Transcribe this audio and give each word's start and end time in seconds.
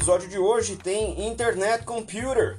episódio 0.00 0.30
de 0.30 0.38
hoje 0.38 0.76
tem 0.76 1.28
Internet 1.28 1.84
Computer, 1.84 2.58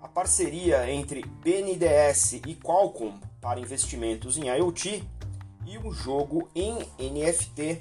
a 0.00 0.06
parceria 0.06 0.88
entre 0.88 1.22
BNDES 1.42 2.34
e 2.34 2.54
Qualcomm 2.54 3.18
para 3.40 3.58
investimentos 3.58 4.38
em 4.38 4.46
IoT 4.46 5.02
e 5.66 5.76
o 5.76 5.90
jogo 5.90 6.48
em 6.54 6.78
NFT. 7.00 7.78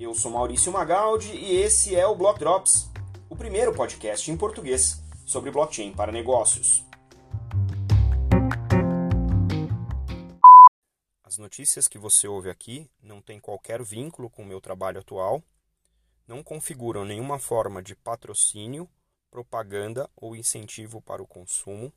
Eu 0.00 0.14
sou 0.14 0.30
Maurício 0.30 0.72
Magaldi 0.72 1.36
e 1.36 1.56
esse 1.60 1.94
é 1.94 2.06
o 2.06 2.14
Block 2.14 2.38
Drops, 2.38 2.90
o 3.28 3.36
primeiro 3.36 3.74
podcast 3.74 4.30
em 4.30 4.36
português 4.38 5.02
sobre 5.26 5.50
blockchain 5.50 5.92
para 5.92 6.10
negócios. 6.10 6.82
As 11.22 11.36
notícias 11.36 11.86
que 11.86 11.98
você 11.98 12.26
ouve 12.26 12.48
aqui 12.48 12.88
não 13.02 13.20
têm 13.20 13.38
qualquer 13.38 13.82
vínculo 13.82 14.30
com 14.30 14.42
o 14.42 14.46
meu 14.46 14.58
trabalho 14.58 15.00
atual 15.00 15.42
não 16.26 16.42
configuram 16.42 17.04
nenhuma 17.04 17.38
forma 17.38 17.82
de 17.82 17.94
patrocínio, 17.94 18.88
propaganda 19.30 20.08
ou 20.16 20.36
incentivo 20.36 21.00
para 21.00 21.22
o 21.22 21.26
consumo 21.26 21.92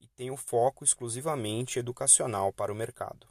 e 0.00 0.06
têm 0.08 0.30
o 0.30 0.36
foco 0.36 0.84
exclusivamente 0.84 1.78
educacional 1.78 2.52
para 2.52 2.72
o 2.72 2.76
mercado. 2.76 3.26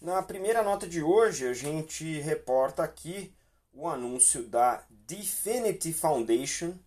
Na 0.00 0.22
primeira 0.22 0.62
nota 0.62 0.86
de 0.86 1.02
hoje, 1.02 1.46
a 1.48 1.52
gente 1.52 2.20
reporta 2.20 2.84
aqui 2.84 3.34
o 3.72 3.88
anúncio 3.88 4.44
da 4.44 4.84
Definity 4.88 5.92
Foundation 5.92 6.78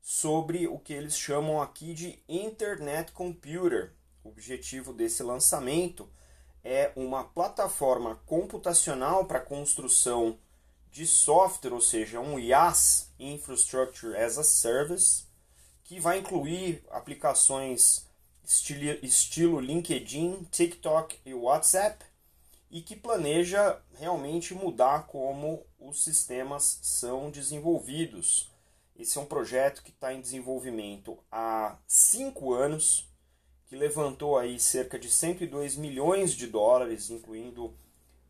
sobre 0.00 0.66
o 0.66 0.78
que 0.78 0.92
eles 0.92 1.16
chamam 1.16 1.62
aqui 1.62 1.94
de 1.94 2.22
Internet 2.28 3.12
Computer. 3.12 3.94
O 4.24 4.28
objetivo 4.28 4.92
desse 4.92 5.22
lançamento 5.22 6.10
é 6.10 6.25
uma 6.96 7.22
plataforma 7.22 8.20
computacional 8.26 9.24
para 9.24 9.40
construção 9.40 10.38
de 10.90 11.06
software, 11.06 11.72
ou 11.72 11.80
seja, 11.80 12.18
um 12.18 12.38
IaaS, 12.38 13.12
Infrastructure 13.18 14.16
as 14.16 14.38
a 14.38 14.42
Service, 14.42 15.24
que 15.84 16.00
vai 16.00 16.18
incluir 16.18 16.82
aplicações 16.90 18.06
estilo 18.42 19.60
LinkedIn, 19.60 20.48
TikTok 20.50 21.18
e 21.24 21.34
WhatsApp, 21.34 22.04
e 22.70 22.80
que 22.80 22.96
planeja 22.96 23.80
realmente 23.98 24.54
mudar 24.54 25.06
como 25.06 25.64
os 25.78 26.02
sistemas 26.02 26.78
são 26.82 27.30
desenvolvidos. 27.30 28.50
Esse 28.98 29.18
é 29.18 29.20
um 29.20 29.26
projeto 29.26 29.82
que 29.82 29.90
está 29.90 30.12
em 30.12 30.20
desenvolvimento 30.20 31.18
há 31.30 31.76
cinco 31.86 32.52
anos 32.52 33.08
que 33.66 33.76
levantou 33.76 34.38
aí 34.38 34.58
cerca 34.60 34.98
de 34.98 35.10
102 35.10 35.76
milhões 35.76 36.32
de 36.32 36.46
dólares, 36.46 37.10
incluindo 37.10 37.74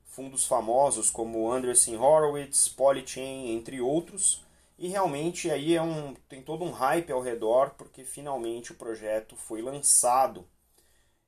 fundos 0.05 0.47
famosos 0.47 1.11
como 1.11 1.53
Andreessen 1.53 1.99
Horowitz, 1.99 2.69
Polychain, 2.69 3.51
entre 3.51 3.81
outros. 3.81 4.43
E 4.79 4.89
realmente 4.89 5.51
aí 5.51 5.75
é 5.75 5.83
um, 5.83 6.15
tem 6.29 6.43
todo 6.43 6.65
um 6.65 6.71
hype 6.71 7.13
ao 7.13 7.21
redor, 7.21 7.71
porque 7.77 8.03
finalmente 8.03 8.73
o 8.73 8.77
projeto 8.77 9.37
foi 9.37 9.61
lançado, 9.61 10.47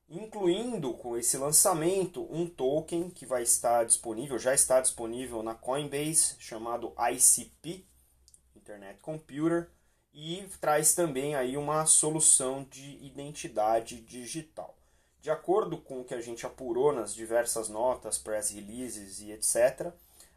incluindo 0.08 0.94
com 0.94 1.16
esse 1.16 1.36
lançamento 1.36 2.26
um 2.30 2.46
token 2.46 3.10
que 3.10 3.26
vai 3.26 3.42
estar 3.42 3.84
disponível, 3.84 4.38
já 4.38 4.54
está 4.54 4.80
disponível 4.80 5.42
na 5.42 5.54
Coinbase, 5.54 6.36
chamado 6.38 6.94
ICP, 6.98 7.84
Internet 8.56 9.00
Computer, 9.00 9.70
e 10.12 10.46
traz 10.60 10.94
também 10.94 11.34
aí 11.34 11.56
uma 11.56 11.86
solução 11.86 12.66
de 12.70 12.98
identidade 13.04 14.00
digital. 14.00 14.76
De 15.20 15.30
acordo 15.30 15.78
com 15.78 16.00
o 16.00 16.04
que 16.04 16.14
a 16.14 16.20
gente 16.20 16.46
apurou 16.46 16.92
nas 16.92 17.14
diversas 17.14 17.68
notas, 17.68 18.18
press 18.18 18.50
releases 18.50 19.20
e 19.20 19.32
etc., 19.32 19.92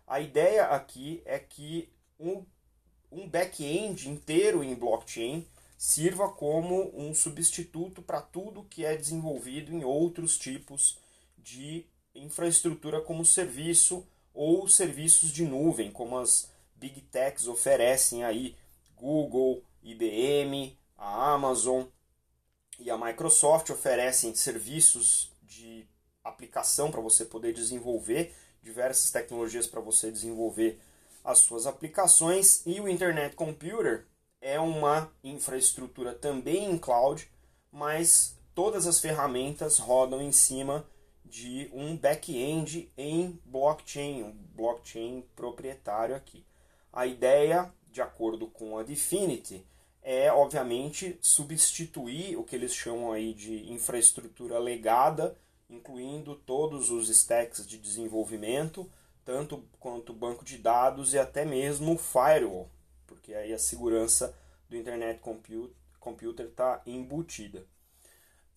a 0.07 0.19
ideia 0.19 0.65
aqui 0.65 1.21
é 1.25 1.39
que 1.39 1.89
um, 2.19 2.43
um 3.11 3.27
back-end 3.27 4.09
inteiro 4.09 4.63
em 4.63 4.75
blockchain 4.75 5.47
sirva 5.77 6.29
como 6.29 6.91
um 6.93 7.13
substituto 7.13 8.01
para 8.01 8.21
tudo 8.21 8.65
que 8.69 8.85
é 8.85 8.95
desenvolvido 8.95 9.71
em 9.71 9.83
outros 9.83 10.37
tipos 10.37 10.99
de 11.37 11.85
infraestrutura 12.13 13.01
como 13.01 13.25
serviço 13.25 14.05
ou 14.33 14.67
serviços 14.67 15.31
de 15.31 15.43
nuvem, 15.43 15.91
como 15.91 16.17
as 16.17 16.49
big 16.75 17.01
techs 17.01 17.47
oferecem 17.47 18.23
aí, 18.23 18.55
Google, 19.01 19.63
IBM, 19.81 20.77
a 20.95 21.33
Amazon 21.33 21.85
e 22.79 22.91
a 22.91 22.97
Microsoft 22.97 23.71
oferecem 23.71 24.35
serviços 24.35 25.31
de 25.41 25.87
aplicação 26.23 26.91
para 26.91 27.01
você 27.01 27.25
poder 27.25 27.51
desenvolver 27.51 28.35
diversas 28.61 29.09
tecnologias 29.09 29.65
para 29.65 29.81
você 29.81 30.11
desenvolver 30.11 30.79
as 31.23 31.39
suas 31.39 31.65
aplicações 31.65 32.61
e 32.63 32.79
o 32.79 32.87
Internet 32.87 33.35
Computer 33.35 34.05
é 34.39 34.59
uma 34.59 35.11
infraestrutura 35.23 36.13
também 36.13 36.71
em 36.71 36.77
cloud, 36.77 37.27
mas 37.71 38.35
todas 38.53 38.85
as 38.85 38.99
ferramentas 38.99 39.79
rodam 39.79 40.21
em 40.21 40.31
cima 40.31 40.85
de 41.25 41.69
um 41.73 41.97
back-end 41.97 42.91
em 42.95 43.39
blockchain, 43.45 44.23
um 44.23 44.33
blockchain 44.55 45.23
proprietário 45.35 46.15
aqui. 46.15 46.45
A 46.93 47.07
ideia, 47.07 47.73
de 47.91 48.01
acordo 48.01 48.47
com 48.47 48.77
a 48.77 48.83
Definity, 48.83 49.65
é, 50.01 50.31
obviamente, 50.31 51.17
substituir 51.21 52.37
o 52.37 52.43
que 52.43 52.55
eles 52.55 52.73
chamam 52.73 53.11
aí 53.11 53.33
de 53.33 53.71
infraestrutura 53.71 54.57
legada, 54.57 55.37
incluindo 55.69 56.35
todos 56.35 56.89
os 56.89 57.09
stacks 57.09 57.67
de 57.67 57.77
desenvolvimento, 57.77 58.89
tanto 59.23 59.63
quanto 59.79 60.13
banco 60.13 60.43
de 60.43 60.57
dados 60.57 61.13
e 61.13 61.19
até 61.19 61.45
mesmo 61.45 61.97
firewall, 61.97 62.69
porque 63.05 63.33
aí 63.33 63.53
a 63.53 63.59
segurança 63.59 64.35
do 64.67 64.75
Internet 64.75 65.21
Computer 65.99 66.45
está 66.47 66.81
embutida. 66.85 67.65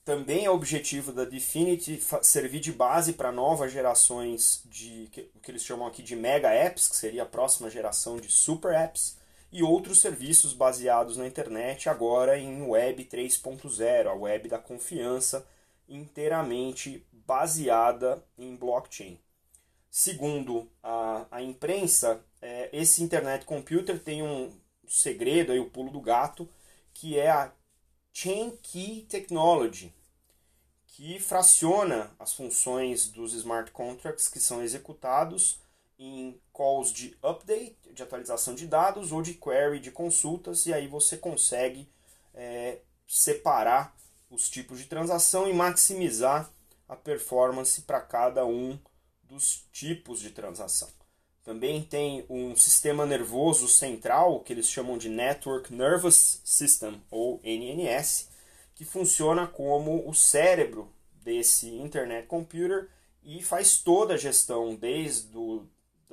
Também 0.05 0.45
é 0.45 0.51
objetivo 0.51 1.12
da 1.12 1.25
Definity 1.25 2.03
servir 2.22 2.61
de 2.61 2.72
base 2.72 3.15
para 3.15 3.33
novas 3.33 3.72
gerações 3.72 4.62
de 4.66 5.11
o 5.34 5.41
que 5.41 5.51
eles 5.51 5.65
chamam 5.65 5.87
aqui 5.87 6.03
de 6.03 6.15
mega 6.15 6.51
apps, 6.51 6.89
que 6.89 6.97
seria 6.97 7.22
a 7.22 7.27
próxima 7.27 7.71
geração 7.71 8.19
de 8.19 8.31
super 8.31 8.75
apps, 8.75 9.16
e 9.54 9.62
outros 9.62 10.00
serviços 10.00 10.53
baseados 10.53 11.16
na 11.16 11.28
internet, 11.28 11.88
agora 11.88 12.37
em 12.37 12.62
Web 12.62 13.04
3.0, 13.04 14.09
a 14.09 14.12
web 14.12 14.48
da 14.48 14.59
confiança, 14.59 15.47
inteiramente 15.88 17.06
baseada 17.12 18.20
em 18.37 18.56
blockchain. 18.56 19.16
Segundo 19.88 20.69
a, 20.82 21.28
a 21.31 21.41
imprensa, 21.41 22.20
é, 22.42 22.69
esse 22.72 23.00
Internet 23.00 23.44
Computer 23.44 23.97
tem 24.03 24.25
um 24.25 24.50
segredo, 24.88 25.53
aí, 25.53 25.60
o 25.60 25.71
pulo 25.71 25.92
do 25.92 26.00
gato, 26.00 26.48
que 26.92 27.16
é 27.16 27.31
a 27.31 27.53
Chain 28.12 28.59
Key 28.60 29.06
Technology, 29.09 29.94
que 30.88 31.21
fraciona 31.21 32.10
as 32.19 32.34
funções 32.34 33.09
dos 33.09 33.32
smart 33.34 33.71
contracts 33.71 34.26
que 34.26 34.41
são 34.41 34.60
executados 34.65 35.60
em 36.04 36.41
calls 36.53 36.92
de 36.92 37.16
update, 37.22 37.76
de 37.92 38.03
atualização 38.03 38.54
de 38.54 38.66
dados, 38.66 39.12
ou 39.12 39.22
de 39.22 39.34
query 39.34 39.81
de 39.81 39.91
consultas, 39.91 40.66
e 40.66 40.72
aí 40.72 40.87
você 40.87 41.16
consegue 41.16 41.88
é, 42.34 42.78
separar 43.06 43.97
os 44.31 44.50
tipos 44.50 44.78
de 44.78 44.87
transação 44.87 45.48
e 45.48 45.53
maximizar 45.53 46.50
a 46.88 46.97
performance 46.97 47.82
para 47.82 48.00
cada 48.00 48.44
um 48.44 48.78
dos 49.22 49.66
tipos 49.72 50.20
de 50.20 50.31
transação. 50.31 50.88
Também 51.42 51.82
tem 51.82 52.25
um 52.28 52.56
sistema 52.56 53.04
nervoso 53.04 53.69
central, 53.69 54.41
que 54.41 54.53
eles 54.53 54.69
chamam 54.69 54.97
de 54.97 55.09
Network 55.09 55.72
Nervous 55.72 56.41
System, 56.44 57.03
ou 57.10 57.41
NNS, 57.42 58.28
que 58.75 58.84
funciona 58.84 59.47
como 59.47 60.09
o 60.09 60.15
cérebro 60.15 60.91
desse 61.22 61.69
Internet 61.69 62.26
Computer 62.26 62.89
e 63.22 63.42
faz 63.42 63.78
toda 63.78 64.15
a 64.15 64.18
gestão, 64.18 64.74
desde 64.74 65.36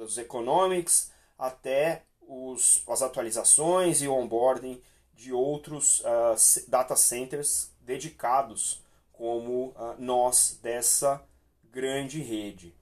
dos 0.06 0.18
economics 0.18 1.12
até 1.38 2.04
os, 2.28 2.84
as 2.88 3.02
atualizações 3.02 4.02
e 4.02 4.08
o 4.08 4.14
onboarding 4.14 4.82
de 5.14 5.32
outros 5.32 6.00
uh, 6.02 6.36
data 6.68 6.96
centers 6.96 7.72
dedicados 7.82 8.82
como 9.14 9.68
uh, 9.70 9.96
nós 10.00 10.60
dessa 10.62 11.22
grande 11.72 12.22
rede. 12.22 12.74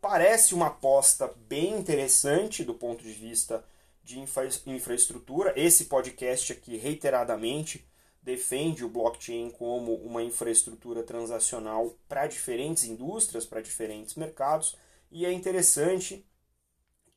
Parece 0.00 0.54
uma 0.54 0.66
aposta 0.66 1.32
bem 1.48 1.72
interessante 1.72 2.62
do 2.62 2.74
ponto 2.74 3.02
de 3.02 3.12
vista 3.12 3.64
de 4.04 4.18
infra 4.20 4.48
infraestrutura. 4.66 5.52
Esse 5.56 5.86
podcast 5.86 6.52
aqui 6.52 6.76
reiteradamente 6.76 7.86
defende 8.22 8.84
o 8.84 8.88
blockchain 8.88 9.50
como 9.50 9.94
uma 9.94 10.22
infraestrutura 10.22 11.02
transacional 11.02 11.94
para 12.08 12.26
diferentes 12.26 12.84
indústrias, 12.84 13.46
para 13.46 13.62
diferentes 13.62 14.14
mercados, 14.14 14.76
e 15.10 15.24
é 15.24 15.32
interessante 15.32 16.24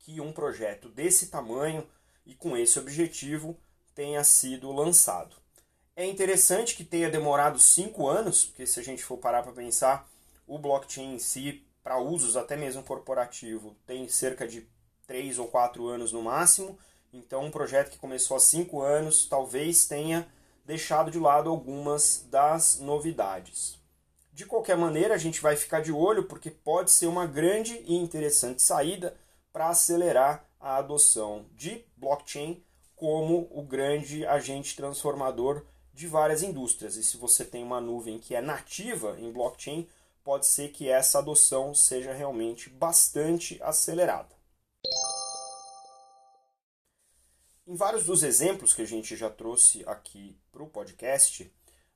que 0.02 0.20
um 0.20 0.32
projeto 0.32 0.90
desse 0.90 1.28
tamanho 1.28 1.88
e 2.26 2.34
com 2.34 2.58
esse 2.58 2.80
objetivo 2.80 3.58
tenha 3.94 4.24
sido 4.24 4.72
lançado. 4.72 5.36
É 5.96 6.06
interessante 6.06 6.76
que 6.76 6.84
tenha 6.84 7.10
demorado 7.10 7.60
cinco 7.60 8.08
anos, 8.08 8.46
porque 8.46 8.66
se 8.66 8.80
a 8.80 8.84
gente 8.84 9.04
for 9.04 9.18
parar 9.18 9.44
para 9.44 9.52
pensar, 9.52 10.10
o 10.48 10.58
blockchain 10.58 11.16
em 11.16 11.20
si, 11.20 11.64
para 11.84 12.00
usos 12.00 12.36
até 12.38 12.56
mesmo 12.56 12.84
corporativo, 12.84 13.76
tem 13.86 14.08
cerca 14.08 14.48
de 14.48 14.68
três 15.06 15.38
ou 15.38 15.48
quatro 15.48 15.88
anos 15.88 16.12
no 16.12 16.22
máximo. 16.22 16.78
Então, 17.14 17.46
um 17.46 17.52
projeto 17.52 17.92
que 17.92 17.98
começou 17.98 18.38
há 18.38 18.40
cinco 18.40 18.82
anos 18.82 19.26
talvez 19.26 19.86
tenha 19.86 20.28
deixado 20.66 21.12
de 21.12 21.20
lado 21.20 21.50
algumas 21.50 22.26
das 22.30 22.80
novidades. 22.80 23.78
De 24.32 24.46
qualquer 24.46 24.78
maneira, 24.78 25.14
a 25.14 25.18
gente 25.18 25.42
vai 25.42 25.58
ficar 25.58 25.82
de 25.82 25.92
olho 25.92 26.24
porque 26.24 26.50
pode 26.50 26.90
ser 26.90 27.08
uma 27.08 27.26
grande 27.26 27.84
e 27.86 27.96
interessante 27.96 28.62
saída 28.62 29.16
para 29.52 29.70
acelerar 29.70 30.46
a 30.60 30.78
adoção 30.78 31.46
de 31.56 31.86
blockchain 31.98 32.64
como 32.96 33.48
o 33.52 33.64
grande 33.64 34.26
agente 34.26 34.76
transformador 34.76 35.66
de 35.94 36.08
várias 36.08 36.44
indústrias. 36.44 36.96
E 36.96 37.04
se 37.04 37.18
você 37.18 37.44
tem 37.44 37.64
uma 37.64 37.82
nuvem 37.82 38.20
que 38.20 38.36
é 38.36 38.42
nativa 38.42 39.20
em 39.20 39.32
blockchain, 39.32 39.88
pode 40.24 40.46
ser 40.46 40.72
que 40.72 40.88
essa 40.88 41.20
adoção 41.20 41.74
seja 41.74 42.14
realmente 42.14 42.70
bastante 42.70 43.62
acelerada. 43.64 44.36
Em 47.66 47.76
vários 47.76 48.06
dos 48.06 48.22
exemplos 48.24 48.74
que 48.74 48.82
a 48.82 48.88
gente 48.88 49.16
já 49.16 49.30
trouxe 49.30 49.84
aqui 49.88 50.38
para 50.52 50.64
o 50.64 50.70
podcast, 50.70 51.52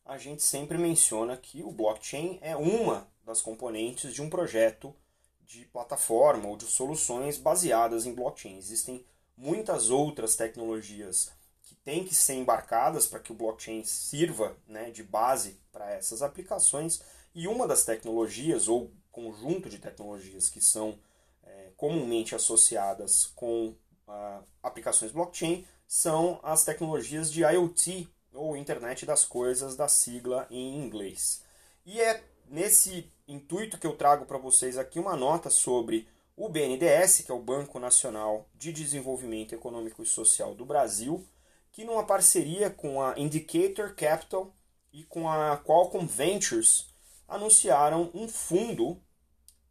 a 0.05 0.17
gente 0.17 0.43
sempre 0.43 0.77
menciona 0.77 1.35
que 1.35 1.63
o 1.63 1.71
blockchain 1.71 2.39
é 2.41 2.55
uma 2.55 3.07
das 3.23 3.41
componentes 3.41 4.13
de 4.13 4.21
um 4.21 4.29
projeto 4.29 4.95
de 5.45 5.65
plataforma 5.65 6.47
ou 6.47 6.57
de 6.57 6.65
soluções 6.65 7.37
baseadas 7.37 8.05
em 8.05 8.13
blockchain. 8.13 8.57
Existem 8.57 9.05
muitas 9.37 9.89
outras 9.89 10.35
tecnologias 10.35 11.31
que 11.63 11.75
têm 11.75 12.03
que 12.03 12.15
ser 12.15 12.33
embarcadas 12.33 13.07
para 13.07 13.19
que 13.19 13.31
o 13.31 13.35
blockchain 13.35 13.83
sirva 13.83 14.55
né, 14.67 14.89
de 14.91 15.03
base 15.03 15.59
para 15.71 15.91
essas 15.91 16.21
aplicações. 16.21 17.01
E 17.33 17.47
uma 17.47 17.67
das 17.67 17.83
tecnologias, 17.83 18.67
ou 18.67 18.91
conjunto 19.11 19.69
de 19.69 19.79
tecnologias 19.79 20.49
que 20.49 20.61
são 20.61 20.97
é, 21.43 21.71
comumente 21.77 22.35
associadas 22.35 23.27
com 23.35 23.75
ah, 24.07 24.41
aplicações 24.63 25.11
blockchain, 25.11 25.65
são 25.87 26.39
as 26.43 26.63
tecnologias 26.63 27.31
de 27.31 27.43
IoT, 27.43 28.09
ou 28.33 28.57
Internet 28.57 29.05
das 29.05 29.23
Coisas, 29.23 29.75
da 29.75 29.87
sigla 29.87 30.47
em 30.49 30.77
inglês. 30.77 31.43
E 31.85 32.01
é 32.01 32.21
nesse 32.49 33.11
intuito 33.27 33.77
que 33.77 33.87
eu 33.87 33.95
trago 33.95 34.25
para 34.25 34.37
vocês 34.37 34.77
aqui 34.77 34.99
uma 34.99 35.15
nota 35.15 35.49
sobre 35.49 36.07
o 36.37 36.49
BNDES, 36.49 37.21
que 37.21 37.31
é 37.31 37.33
o 37.33 37.39
Banco 37.39 37.79
Nacional 37.79 38.47
de 38.53 38.73
Desenvolvimento 38.73 39.55
Econômico 39.55 40.03
e 40.03 40.05
Social 40.05 40.53
do 40.53 40.65
Brasil, 40.65 41.25
que 41.71 41.83
numa 41.83 42.05
parceria 42.05 42.69
com 42.69 43.01
a 43.01 43.17
Indicator 43.17 43.95
Capital 43.95 44.53
e 44.91 45.03
com 45.03 45.29
a 45.29 45.57
Qualcomm 45.57 46.05
Ventures 46.05 46.87
anunciaram 47.27 48.11
um 48.13 48.27
fundo 48.27 49.01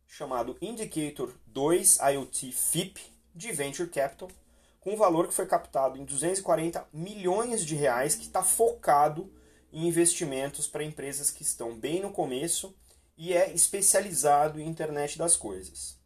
chamado 0.07 0.57
Indicator 0.61 1.35
2 1.47 1.99
IoT 2.13 2.53
FIP 2.53 3.01
de 3.35 3.53
Venture 3.53 3.89
Capital, 3.89 4.29
com 4.81 4.93
um 4.93 4.97
valor 4.97 5.27
que 5.27 5.35
foi 5.35 5.47
captado 5.47 5.99
em 5.99 6.05
240 6.05 6.87
milhões 6.93 7.65
de 7.65 7.75
reais, 7.75 8.15
que 8.15 8.27
está 8.27 8.43
focado 8.43 9.33
em 9.75 9.89
investimentos 9.89 10.69
para 10.69 10.85
empresas 10.85 11.33
que 11.33 11.43
estão 11.43 11.75
bem 11.75 12.01
no 12.01 12.13
começo 12.13 12.73
e 13.19 13.33
é 13.33 13.53
especializado 13.53 14.61
em 14.61 14.69
internet 14.69 15.19
das 15.19 15.37
coisas. 15.37 15.99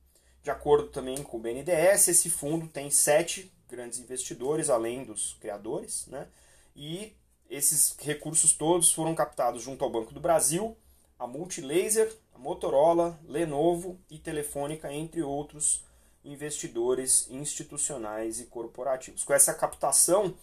De 0.43 0.51
acordo 0.51 0.89
também 0.89 1.23
com 1.23 1.37
o 1.37 1.41
BNDES, 1.41 2.09
esse 2.09 2.31
fundo 2.31 2.67
tem 2.67 2.91
sete 2.91 3.53
grandes 3.69 3.99
investidores, 3.99 4.71
além 4.71 5.05
dos 5.05 5.35
criadores, 5.35 6.07
né? 6.07 6.27
e 6.75 7.13
esses 7.51 7.95
recursos 7.99 8.55
todos 8.55 8.91
foram 8.91 9.15
captados 9.15 9.63
junto 9.63 9.85
ao 9.85 9.91
Banco 9.91 10.15
do 10.15 10.21
Brasil, 10.21 10.75
a 11.19 11.27
Multilaser, 11.27 12.11
a 12.35 12.39
Motorola, 12.39 13.21
Lenovo 13.27 13.99
e 14.11 14.19
Telefônica, 14.19 14.91
entre 14.91 15.23
outros 15.23 15.85
investidores 16.25 17.29
institucionais 17.31 18.41
e 18.41 18.47
corporativos. 18.47 19.25
Com 19.25 19.35
essa 19.35 19.53
captação, 19.53 20.35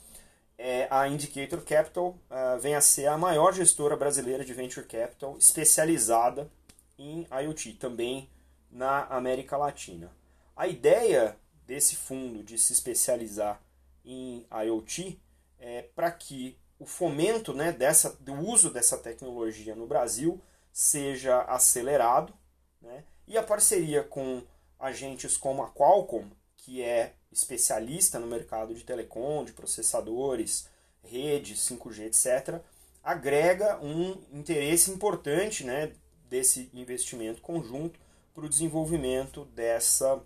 é, 0.57 0.87
a 0.89 1.07
Indicator 1.07 1.61
Capital 1.63 2.17
uh, 2.29 2.59
vem 2.59 2.75
a 2.75 2.81
ser 2.81 3.07
a 3.07 3.17
maior 3.17 3.53
gestora 3.53 3.95
brasileira 3.95 4.45
de 4.45 4.53
venture 4.53 4.85
capital 4.85 5.37
especializada 5.37 6.49
em 6.97 7.27
IoT, 7.29 7.73
também 7.73 8.29
na 8.71 9.05
América 9.05 9.57
Latina. 9.57 10.11
A 10.55 10.67
ideia 10.67 11.37
desse 11.67 11.95
fundo 11.95 12.43
de 12.43 12.57
se 12.57 12.71
especializar 12.71 13.61
em 14.05 14.45
IoT 14.65 15.19
é 15.59 15.81
para 15.81 16.11
que 16.11 16.57
o 16.79 16.85
fomento 16.85 17.53
né, 17.53 17.71
dessa, 17.71 18.15
do 18.19 18.33
uso 18.33 18.69
dessa 18.69 18.97
tecnologia 18.97 19.75
no 19.75 19.87
Brasil 19.87 20.41
seja 20.71 21.41
acelerado 21.43 22.33
né, 22.81 23.03
e 23.27 23.37
a 23.37 23.43
parceria 23.43 24.03
com 24.03 24.43
agentes 24.79 25.37
como 25.37 25.63
a 25.63 25.71
Qualcomm, 25.71 26.29
que 26.57 26.81
é 26.81 27.13
especialista 27.35 28.17
no 28.17 28.25
mercado 28.25 28.73
de 28.73 28.83
telecom, 28.83 29.43
de 29.43 29.51
processadores, 29.51 30.69
redes, 31.03 31.59
5G, 31.59 32.05
etc., 32.05 32.61
agrega 33.03 33.77
um 33.83 34.17
interesse 34.31 34.89
importante 34.89 35.63
né, 35.63 35.91
desse 36.29 36.69
investimento 36.73 37.41
conjunto 37.41 37.99
para 38.33 38.45
o 38.45 38.49
desenvolvimento 38.49 39.45
dessa, 39.53 40.19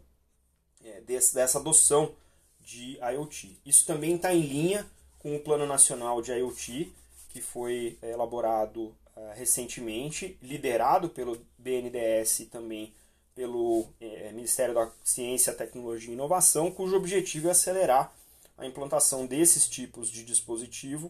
é, 0.84 1.02
desse, 1.02 1.34
dessa 1.34 1.60
adoção 1.60 2.14
de 2.62 2.98
IoT. 2.98 3.60
Isso 3.66 3.86
também 3.86 4.16
está 4.16 4.34
em 4.34 4.42
linha 4.42 4.90
com 5.18 5.36
o 5.36 5.40
Plano 5.40 5.66
Nacional 5.66 6.22
de 6.22 6.32
IoT, 6.32 6.94
que 7.30 7.42
foi 7.42 7.98
é, 8.02 8.12
elaborado 8.12 8.96
uh, 9.16 9.34
recentemente, 9.36 10.38
liderado 10.42 11.10
pelo 11.10 11.46
BNDES 11.58 12.40
e 12.40 12.46
também 12.46 12.94
pelo 13.40 13.88
é, 14.02 14.34
Ministério 14.34 14.76
da 14.76 14.92
Ciência, 15.02 15.54
Tecnologia 15.54 16.10
e 16.10 16.14
Inovação, 16.14 16.70
cujo 16.70 16.98
objetivo 16.98 17.48
é 17.48 17.52
acelerar 17.52 18.14
a 18.58 18.66
implantação 18.66 19.26
desses 19.26 19.66
tipos 19.66 20.10
de 20.10 20.26
dispositivo 20.26 21.10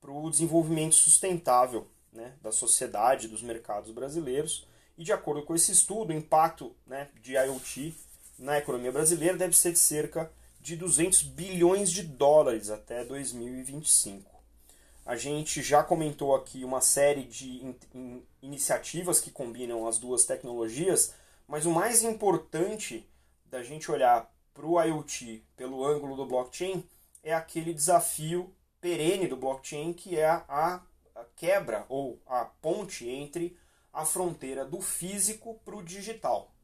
para 0.00 0.10
o 0.10 0.30
desenvolvimento 0.30 0.94
sustentável 0.94 1.86
né, 2.10 2.32
da 2.40 2.50
sociedade, 2.50 3.28
dos 3.28 3.42
mercados 3.42 3.90
brasileiros. 3.90 4.66
E 4.96 5.04
de 5.04 5.12
acordo 5.12 5.42
com 5.42 5.54
esse 5.54 5.70
estudo, 5.70 6.14
o 6.14 6.16
impacto 6.16 6.74
né, 6.86 7.10
de 7.22 7.34
IoT 7.34 7.94
na 8.38 8.56
economia 8.56 8.90
brasileira 8.90 9.36
deve 9.36 9.54
ser 9.54 9.72
de 9.72 9.78
cerca 9.78 10.32
de 10.58 10.76
200 10.76 11.24
bilhões 11.24 11.90
de 11.90 12.02
dólares 12.02 12.70
até 12.70 13.04
2025. 13.04 14.34
A 15.04 15.14
gente 15.14 15.62
já 15.62 15.82
comentou 15.82 16.34
aqui 16.34 16.64
uma 16.64 16.80
série 16.80 17.24
de 17.24 17.62
in 17.62 17.74
in 17.94 18.22
iniciativas 18.40 19.20
que 19.20 19.30
combinam 19.30 19.86
as 19.86 19.98
duas 19.98 20.24
tecnologias, 20.24 21.12
mas 21.46 21.66
o 21.66 21.70
mais 21.70 22.02
importante 22.02 23.08
da 23.44 23.62
gente 23.62 23.90
olhar 23.90 24.30
para 24.52 24.66
o 24.66 24.80
IoT 24.80 25.46
pelo 25.56 25.84
ângulo 25.84 26.16
do 26.16 26.26
blockchain 26.26 26.84
é 27.22 27.34
aquele 27.34 27.72
desafio 27.72 28.54
perene 28.80 29.26
do 29.26 29.36
blockchain 29.36 29.92
que 29.92 30.18
é 30.18 30.26
a, 30.28 30.82
quebra 31.34 31.84
ou 31.88 32.20
a 32.26 32.44
ponte 32.44 33.08
entre 33.08 33.56
a 33.92 34.04
fronteira 34.04 34.64
do 34.64 34.80
físico 34.80 35.60
para 35.64 35.76
o 35.76 35.82
digital. 35.82 36.54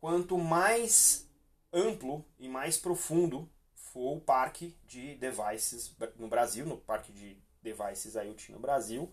Quanto 0.00 0.38
mais 0.38 1.28
amplo 1.72 2.24
e 2.38 2.48
mais 2.48 2.76
profundo 2.76 3.50
for 3.74 4.16
o 4.16 4.20
parque 4.20 4.76
de 4.84 5.14
devices 5.16 5.94
no 6.16 6.28
Brasil, 6.28 6.66
no 6.66 6.76
parque 6.76 7.12
de 7.12 7.38
devices 7.62 8.14
IoT 8.14 8.52
no 8.52 8.58
Brasil, 8.58 9.12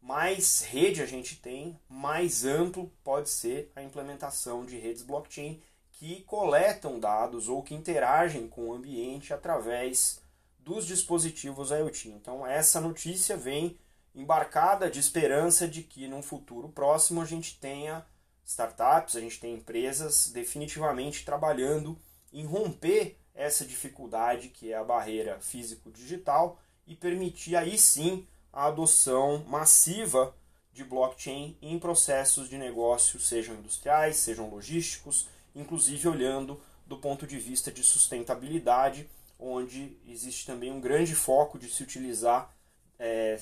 mais 0.00 0.62
rede 0.62 1.02
a 1.02 1.06
gente 1.06 1.36
tem, 1.36 1.78
mais 1.88 2.44
amplo 2.44 2.90
pode 3.04 3.28
ser 3.28 3.70
a 3.76 3.82
implementação 3.82 4.64
de 4.64 4.78
redes 4.78 5.02
blockchain 5.02 5.60
que 5.92 6.22
coletam 6.22 6.98
dados 6.98 7.48
ou 7.48 7.62
que 7.62 7.74
interagem 7.74 8.48
com 8.48 8.68
o 8.68 8.72
ambiente 8.72 9.34
através 9.34 10.20
dos 10.58 10.86
dispositivos 10.86 11.70
IoT. 11.70 12.08
Então, 12.08 12.46
essa 12.46 12.80
notícia 12.80 13.36
vem 13.36 13.76
embarcada 14.14 14.90
de 14.90 14.98
esperança 14.98 15.68
de 15.68 15.82
que 15.82 16.08
num 16.08 16.22
futuro 16.22 16.68
próximo 16.68 17.20
a 17.20 17.24
gente 17.24 17.58
tenha 17.58 18.04
startups, 18.44 19.16
a 19.16 19.20
gente 19.20 19.38
tem 19.38 19.54
empresas 19.54 20.30
definitivamente 20.30 21.24
trabalhando 21.24 21.98
em 22.32 22.44
romper 22.44 23.16
essa 23.34 23.64
dificuldade 23.64 24.48
que 24.48 24.72
é 24.72 24.76
a 24.76 24.84
barreira 24.84 25.38
físico-digital 25.40 26.60
e 26.86 26.96
permitir 26.96 27.56
aí 27.56 27.78
sim 27.78 28.26
a 28.52 28.66
adoção 28.66 29.44
massiva 29.46 30.34
de 30.72 30.84
blockchain 30.84 31.56
em 31.60 31.78
processos 31.78 32.48
de 32.48 32.56
negócio, 32.56 33.20
sejam 33.20 33.54
industriais, 33.54 34.16
sejam 34.16 34.48
logísticos, 34.48 35.28
inclusive 35.54 36.08
olhando 36.08 36.60
do 36.86 36.96
ponto 36.96 37.26
de 37.26 37.38
vista 37.38 37.70
de 37.70 37.82
sustentabilidade, 37.82 39.08
onde 39.38 39.96
existe 40.06 40.46
também 40.46 40.70
um 40.72 40.80
grande 40.80 41.14
foco 41.14 41.58
de 41.58 41.68
se 41.68 41.82
utilizar 41.82 42.54
é, 42.98 43.40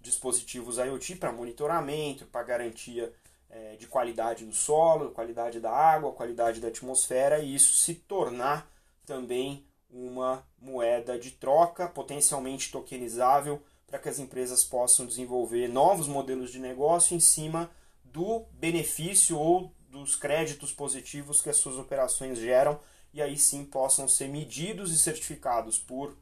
dispositivos 0.00 0.78
IoT 0.78 1.16
para 1.16 1.32
monitoramento, 1.32 2.26
para 2.26 2.42
garantia 2.42 3.12
é, 3.48 3.76
de 3.76 3.86
qualidade 3.86 4.44
do 4.44 4.52
solo, 4.52 5.10
qualidade 5.10 5.60
da 5.60 5.70
água, 5.70 6.12
qualidade 6.12 6.60
da 6.60 6.68
atmosfera, 6.68 7.40
e 7.40 7.54
isso 7.54 7.76
se 7.76 7.94
tornar 7.94 8.70
também 9.04 9.64
uma 9.90 10.46
moeda 10.60 11.18
de 11.18 11.32
troca 11.32 11.88
potencialmente 11.88 12.70
tokenizável 12.70 13.60
para 13.90 13.98
que 13.98 14.08
as 14.08 14.20
empresas 14.20 14.62
possam 14.62 15.04
desenvolver 15.04 15.68
novos 15.68 16.06
modelos 16.06 16.52
de 16.52 16.60
negócio 16.60 17.16
em 17.16 17.20
cima 17.20 17.68
do 18.04 18.44
benefício 18.52 19.36
ou 19.36 19.72
dos 19.90 20.14
créditos 20.14 20.72
positivos 20.72 21.42
que 21.42 21.50
as 21.50 21.56
suas 21.56 21.76
operações 21.76 22.38
geram 22.38 22.78
e 23.12 23.20
aí 23.20 23.36
sim 23.36 23.64
possam 23.64 24.06
ser 24.06 24.28
medidos 24.28 24.92
e 24.92 24.98
certificados 24.98 25.76
por 25.76 26.16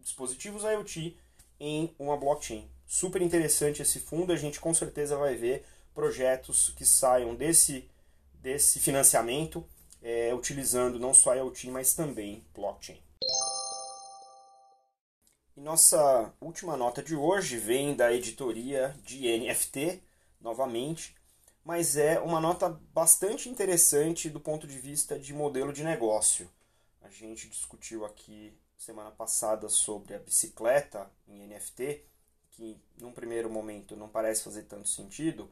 dispositivos 0.00 0.64
IoT 0.64 1.16
em 1.60 1.94
uma 1.96 2.16
blockchain. 2.16 2.68
Super 2.84 3.22
interessante 3.22 3.80
esse 3.80 4.00
fundo, 4.00 4.32
a 4.32 4.36
gente 4.36 4.58
com 4.58 4.74
certeza 4.74 5.16
vai 5.16 5.36
ver 5.36 5.64
projetos 5.94 6.70
que 6.76 6.84
saiam 6.84 7.36
desse, 7.36 7.88
desse 8.34 8.80
financiamento 8.80 9.64
é, 10.02 10.34
utilizando 10.34 10.98
não 10.98 11.14
só 11.14 11.36
IoT, 11.36 11.70
mas 11.70 11.94
também 11.94 12.44
blockchain. 12.52 13.00
E 15.54 15.60
nossa 15.60 16.32
última 16.40 16.78
nota 16.78 17.02
de 17.02 17.14
hoje 17.14 17.58
vem 17.58 17.94
da 17.94 18.10
editoria 18.10 18.96
de 19.04 19.28
NFT, 19.38 20.02
novamente, 20.40 21.14
mas 21.62 21.94
é 21.94 22.18
uma 22.18 22.40
nota 22.40 22.70
bastante 22.94 23.50
interessante 23.50 24.30
do 24.30 24.40
ponto 24.40 24.66
de 24.66 24.78
vista 24.78 25.18
de 25.18 25.34
modelo 25.34 25.70
de 25.70 25.84
negócio. 25.84 26.50
A 27.02 27.10
gente 27.10 27.50
discutiu 27.50 28.06
aqui 28.06 28.56
semana 28.78 29.10
passada 29.10 29.68
sobre 29.68 30.14
a 30.14 30.18
bicicleta 30.18 31.10
em 31.28 31.46
NFT, 31.46 32.02
que 32.52 32.80
num 32.96 33.12
primeiro 33.12 33.50
momento 33.50 33.94
não 33.94 34.08
parece 34.08 34.44
fazer 34.44 34.62
tanto 34.62 34.88
sentido. 34.88 35.50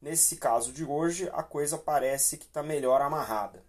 Nesse 0.00 0.36
caso 0.36 0.72
de 0.72 0.82
hoje, 0.82 1.28
a 1.34 1.42
coisa 1.42 1.76
parece 1.76 2.38
que 2.38 2.46
está 2.46 2.62
melhor 2.62 3.02
amarrada. 3.02 3.62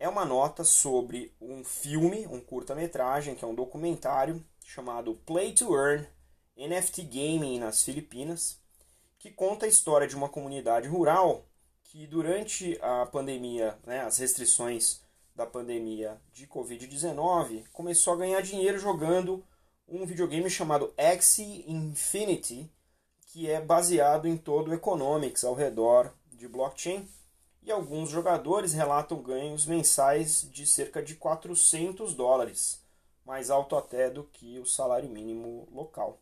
É 0.00 0.08
uma 0.08 0.24
nota 0.24 0.64
sobre 0.64 1.30
um 1.38 1.62
filme, 1.62 2.26
um 2.26 2.40
curta-metragem, 2.40 3.34
que 3.34 3.44
é 3.44 3.46
um 3.46 3.54
documentário 3.54 4.42
chamado 4.64 5.14
Play 5.26 5.52
to 5.52 5.76
Earn 5.76 6.08
NFT 6.56 7.02
Gaming 7.02 7.58
nas 7.58 7.82
Filipinas, 7.82 8.58
que 9.18 9.30
conta 9.30 9.66
a 9.66 9.68
história 9.68 10.08
de 10.08 10.16
uma 10.16 10.30
comunidade 10.30 10.88
rural 10.88 11.44
que 11.84 12.06
durante 12.06 12.78
a 12.80 13.04
pandemia, 13.04 13.78
né, 13.84 14.00
as 14.00 14.16
restrições 14.16 15.02
da 15.36 15.44
pandemia 15.44 16.18
de 16.32 16.46
Covid-19, 16.46 17.64
começou 17.70 18.14
a 18.14 18.16
ganhar 18.16 18.40
dinheiro 18.40 18.78
jogando 18.78 19.44
um 19.86 20.06
videogame 20.06 20.48
chamado 20.48 20.94
Axie 20.96 21.62
Infinity, 21.68 22.72
que 23.26 23.50
é 23.50 23.60
baseado 23.60 24.26
em 24.26 24.38
todo 24.38 24.68
o 24.70 24.74
economics 24.74 25.44
ao 25.44 25.52
redor 25.52 26.10
de 26.32 26.48
blockchain. 26.48 27.06
E 27.62 27.70
alguns 27.70 28.08
jogadores 28.08 28.72
relatam 28.72 29.20
ganhos 29.22 29.66
mensais 29.66 30.48
de 30.50 30.66
cerca 30.66 31.02
de 31.02 31.14
400 31.14 32.14
dólares, 32.14 32.82
mais 33.24 33.50
alto 33.50 33.76
até 33.76 34.08
do 34.08 34.24
que 34.24 34.58
o 34.58 34.66
salário 34.66 35.08
mínimo 35.08 35.68
local. 35.70 36.18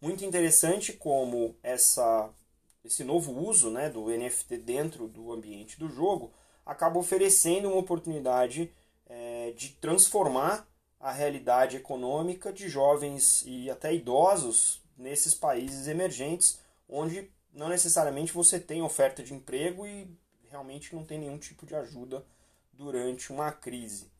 Muito 0.00 0.24
interessante 0.24 0.92
como 0.92 1.54
essa, 1.62 2.30
esse 2.84 3.04
novo 3.04 3.32
uso 3.32 3.70
né, 3.70 3.88
do 3.88 4.06
NFT 4.08 4.58
dentro 4.58 5.08
do 5.08 5.32
ambiente 5.32 5.78
do 5.78 5.88
jogo 5.88 6.32
acaba 6.64 6.98
oferecendo 6.98 7.68
uma 7.68 7.78
oportunidade 7.78 8.72
é, 9.06 9.52
de 9.56 9.70
transformar 9.70 10.66
a 11.00 11.10
realidade 11.10 11.76
econômica 11.76 12.52
de 12.52 12.68
jovens 12.68 13.42
e 13.46 13.70
até 13.70 13.92
idosos 13.92 14.80
nesses 14.96 15.34
países 15.34 15.88
emergentes, 15.88 16.60
onde 16.88 17.30
não 17.52 17.68
necessariamente 17.68 18.32
você 18.32 18.58
tem 18.58 18.82
oferta 18.82 19.22
de 19.22 19.34
emprego 19.34 19.86
e 19.86 20.08
realmente 20.50 20.94
não 20.94 21.04
tem 21.04 21.18
nenhum 21.18 21.38
tipo 21.38 21.66
de 21.66 21.74
ajuda 21.74 22.24
durante 22.72 23.32
uma 23.32 23.52
crise. 23.52 24.10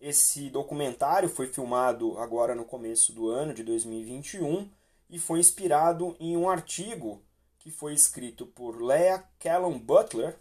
Esse 0.00 0.50
documentário 0.50 1.28
foi 1.28 1.46
filmado 1.46 2.18
agora 2.18 2.54
no 2.54 2.64
começo 2.64 3.12
do 3.12 3.28
ano 3.28 3.54
de 3.54 3.62
2021 3.62 4.68
e 5.08 5.18
foi 5.18 5.38
inspirado 5.38 6.16
em 6.18 6.36
um 6.36 6.48
artigo 6.48 7.22
que 7.58 7.70
foi 7.70 7.94
escrito 7.94 8.44
por 8.44 8.82
Leah 8.82 9.22
Callum 9.38 9.78
Butler, 9.78 10.36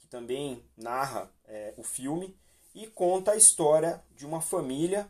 que 0.00 0.06
também 0.06 0.62
narra 0.76 1.30
é, 1.44 1.74
o 1.76 1.82
filme, 1.82 2.34
e 2.74 2.86
conta 2.86 3.32
a 3.32 3.36
história 3.36 4.02
de 4.16 4.24
uma 4.24 4.40
família 4.40 5.06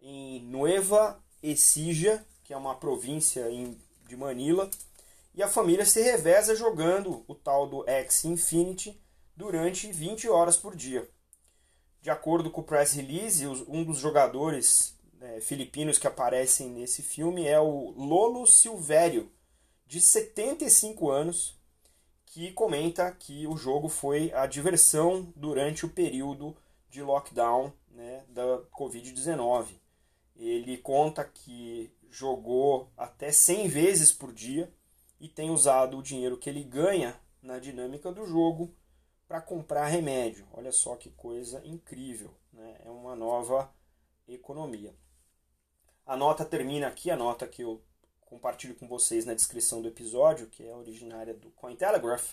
em 0.00 0.40
Nueva 0.42 1.20
Ecija, 1.42 2.24
que 2.44 2.52
é 2.52 2.56
uma 2.56 2.76
província 2.76 3.50
em, 3.50 3.76
de 4.06 4.16
Manila, 4.16 4.70
e 5.38 5.42
a 5.42 5.46
família 5.46 5.86
se 5.86 6.02
reveza 6.02 6.56
jogando 6.56 7.24
o 7.28 7.32
tal 7.32 7.68
do 7.68 7.88
X 7.88 8.24
Infinity 8.24 9.00
durante 9.36 9.86
20 9.92 10.28
horas 10.28 10.56
por 10.56 10.74
dia. 10.74 11.08
De 12.02 12.10
acordo 12.10 12.50
com 12.50 12.60
o 12.60 12.64
press 12.64 12.94
release, 12.94 13.46
um 13.46 13.84
dos 13.84 13.98
jogadores 13.98 14.98
é, 15.20 15.40
filipinos 15.40 15.96
que 15.96 16.08
aparecem 16.08 16.68
nesse 16.70 17.02
filme 17.02 17.46
é 17.46 17.60
o 17.60 17.90
Lolo 17.90 18.48
Silvério, 18.48 19.30
de 19.86 20.00
75 20.00 21.08
anos, 21.08 21.56
que 22.26 22.50
comenta 22.50 23.08
que 23.12 23.46
o 23.46 23.56
jogo 23.56 23.88
foi 23.88 24.32
a 24.32 24.44
diversão 24.44 25.32
durante 25.36 25.86
o 25.86 25.88
período 25.88 26.56
de 26.90 27.00
lockdown 27.00 27.72
né, 27.92 28.24
da 28.28 28.58
Covid-19. 28.76 29.68
Ele 30.34 30.78
conta 30.78 31.22
que 31.22 31.92
jogou 32.10 32.90
até 32.96 33.30
100 33.30 33.68
vezes 33.68 34.10
por 34.10 34.32
dia 34.32 34.68
e 35.20 35.28
tem 35.28 35.50
usado 35.50 35.98
o 35.98 36.02
dinheiro 36.02 36.36
que 36.36 36.48
ele 36.48 36.62
ganha 36.62 37.18
na 37.42 37.58
dinâmica 37.58 38.12
do 38.12 38.26
jogo 38.26 38.74
para 39.26 39.40
comprar 39.40 39.86
remédio. 39.86 40.46
Olha 40.52 40.72
só 40.72 40.96
que 40.96 41.10
coisa 41.10 41.60
incrível, 41.64 42.32
né? 42.52 42.76
é 42.84 42.90
uma 42.90 43.14
nova 43.14 43.70
economia. 44.26 44.94
A 46.06 46.16
nota 46.16 46.44
termina 46.44 46.86
aqui, 46.86 47.10
a 47.10 47.16
nota 47.16 47.46
que 47.46 47.62
eu 47.62 47.82
compartilho 48.20 48.74
com 48.74 48.86
vocês 48.86 49.24
na 49.24 49.34
descrição 49.34 49.82
do 49.82 49.88
episódio, 49.88 50.48
que 50.48 50.66
é 50.66 50.74
originária 50.74 51.34
do 51.34 51.50
Cointelegraph, 51.50 52.32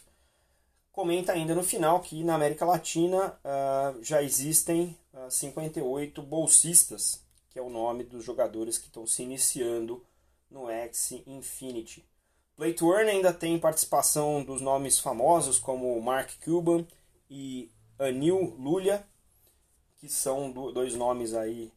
comenta 0.92 1.34
ainda 1.34 1.54
no 1.54 1.64
final 1.64 2.00
que 2.00 2.24
na 2.24 2.36
América 2.36 2.66
Latina 2.66 3.38
uh, 3.44 4.02
já 4.02 4.24
existem 4.24 4.98
uh, 5.14 5.26
ah, 5.26 5.30
58 5.30 6.22
bolsistas, 6.22 7.22
que 7.50 7.60
é 7.60 7.62
o 7.62 7.70
nome 7.70 8.06
dos 8.06 8.24
jogadores 8.24 8.78
que 8.78 8.88
estão 8.88 9.06
se 9.06 9.24
iniciando 9.24 10.06
no 10.50 10.70
X 10.70 11.12
Infinity. 11.28 12.06
Play 12.56 12.74
to 12.74 12.94
Earn 12.94 13.10
ainda 13.10 13.34
tem 13.34 13.60
participação 13.60 14.44
dos 14.44 14.62
nomes 14.62 15.00
famosos 15.00 15.60
como 15.60 16.00
Mark 16.02 16.32
Cuban 16.44 16.86
e 17.30 17.70
Anil 18.00 18.56
Lulia, 18.58 19.06
que 19.98 20.08
são 20.08 20.52
dois 20.52 20.96
nomes 20.96 21.34
aí 21.34 21.72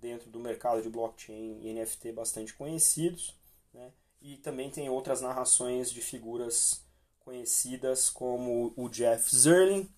dentro 0.00 0.30
do 0.30 0.40
mercado 0.40 0.82
de 0.82 0.88
blockchain 0.88 1.60
e 1.62 1.72
NFT 1.72 2.12
bastante 2.12 2.54
conhecidos. 2.54 3.36
Né? 3.72 3.92
E 4.20 4.36
também 4.36 4.70
tem 4.70 4.88
outras 4.88 5.20
narrações 5.20 5.90
de 5.90 6.00
figuras 6.00 6.84
conhecidas 7.20 8.08
como 8.08 8.72
o 8.76 8.88
Jeff 8.88 9.34
Zerlin 9.34 9.88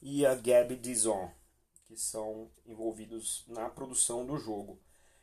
e 0.00 0.24
a 0.24 0.34
Gabby 0.34 0.76
Dizon, 0.76 1.30
que 1.84 1.96
são 1.96 2.50
envolvidos 2.66 3.44
na 3.46 3.68
produção 3.68 4.24
do 4.24 4.38
jogo. 4.38 4.78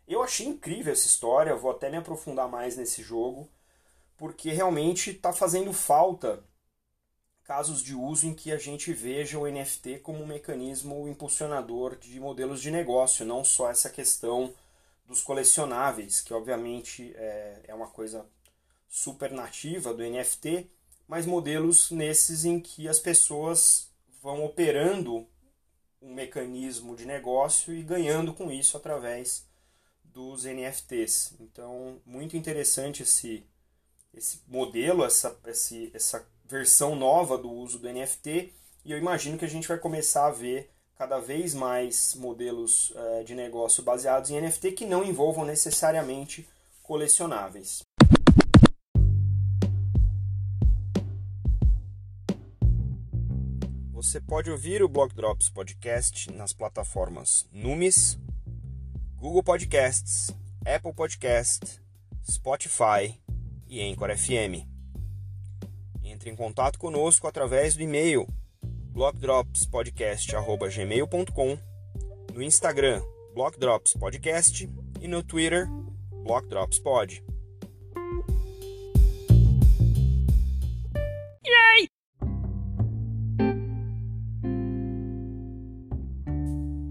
Eu 0.08 0.24
achei 0.24 0.48
incrível 0.48 0.94
essa 0.94 1.08
história, 1.08 1.56
vou 1.56 1.72
até 1.72 1.90
me 1.90 1.98
aprofundar 1.98 2.48
mais 2.48 2.78
nesse 2.78 3.04
jogo, 3.04 3.50
porque 4.20 4.52
realmente 4.52 5.12
está 5.12 5.32
fazendo 5.34 5.72
falta 5.74 6.44
casos 7.46 7.82
de 7.82 7.96
uso 7.96 8.28
em 8.28 8.36
que 8.36 8.52
a 8.52 8.58
gente 8.58 8.94
veja 8.94 9.40
o 9.40 9.50
NFT 9.50 10.00
como 10.00 10.22
um 10.22 10.28
mecanismo 10.28 11.08
impulsionador 11.08 11.96
de 11.96 12.20
modelos 12.20 12.62
de 12.62 12.70
negócio, 12.70 13.26
não 13.26 13.44
só 13.44 13.72
essa 13.72 13.90
questão 13.90 14.54
dos 15.04 15.24
colecionáveis, 15.24 16.22
que 16.22 16.32
obviamente 16.32 17.12
é, 17.16 17.62
é 17.70 17.74
uma 17.74 17.88
coisa 17.88 18.24
super 18.88 19.32
nativa 19.32 19.94
do 19.94 20.04
NFT, 20.04 20.70
mas 21.08 21.26
modelos 21.26 21.90
nesses 21.90 22.46
em 22.46 22.60
que 22.60 22.88
as 22.88 23.00
pessoas 23.00 23.90
vão 24.22 24.46
operando 24.46 25.26
um 26.02 26.14
mecanismo 26.14 26.96
de 26.96 27.06
negócio 27.06 27.74
e 27.74 27.82
ganhando 27.82 28.34
com 28.34 28.52
isso 28.52 28.78
através 28.78 29.48
dos 30.04 30.44
NFTs. 30.44 31.34
Então, 31.40 32.02
muito 32.06 32.38
interessante 32.38 33.04
esse, 33.04 33.44
esse 34.14 34.42
modelo, 34.48 35.04
essa, 35.04 35.38
esse, 35.46 35.92
essa 35.94 36.26
versão 36.46 36.96
nova 36.96 37.38
do 37.38 37.50
uso 37.52 37.80
do 37.80 37.92
NFT 37.92 38.54
e 38.84 38.92
eu 38.92 38.98
imagino 38.98 39.38
que 39.38 39.46
a 39.46 39.50
gente 39.50 39.68
vai 39.68 39.78
começar 39.78 40.28
a 40.28 40.32
ver 40.32 40.72
cada 40.98 41.20
vez 41.20 41.54
mais 41.54 42.16
modelos 42.16 42.92
uh, 42.92 43.24
de 43.24 43.36
negócio 43.36 43.84
baseados 43.84 44.30
em 44.30 44.42
NFT 44.42 44.72
que 44.74 44.86
não 44.86 45.04
envolvam 45.04 45.46
necessariamente 45.46 46.48
colecionáveis. 46.84 47.82
Você 53.92 54.20
pode 54.20 54.50
ouvir 54.50 54.82
o 54.82 54.90
Block 54.90 55.14
Drops 55.14 55.50
Podcast 55.50 56.32
nas 56.32 56.52
plataformas 56.52 57.48
Numis, 57.52 58.18
Google 59.18 59.44
Podcasts, 59.44 60.32
Apple 60.66 60.94
Podcast, 60.94 61.80
Spotify 62.30 63.20
e 63.70 63.82
Anchor 63.82 64.18
FM. 64.18 64.66
Entre 66.04 66.30
em 66.30 66.36
contato 66.36 66.78
conosco 66.80 67.28
através 67.28 67.76
do 67.76 67.84
e-mail 67.84 68.28
blockdropspodcast.gmail.com, 68.92 71.58
no 72.34 72.42
Instagram 72.42 73.02
blockdropspodcast 73.34 74.70
e 75.00 75.08
no 75.08 75.24
Twitter 75.24 75.68
blockdropspod. 76.24 77.24